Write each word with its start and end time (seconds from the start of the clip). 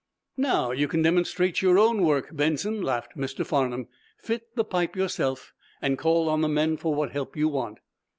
"Now, 0.37 0.71
you 0.71 0.87
can 0.87 1.03
demonstrate 1.03 1.61
your 1.61 1.77
own 1.77 2.01
work, 2.03 2.35
Benson," 2.35 2.81
laughed 2.81 3.15
Mr. 3.15 3.45
Farnum. 3.45 3.87
"Fit 4.17 4.55
the 4.55 4.63
pipe 4.65 4.95
yourself, 4.95 5.53
and 5.79 5.95
call 5.95 6.27
on 6.27 6.41
the 6.41 6.49
men 6.49 6.75
for 6.77 6.95
what 6.95 7.11
help 7.11 7.37
you 7.37 7.47
want." 7.47 7.77